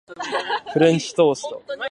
[0.73, 1.61] フレンチトースト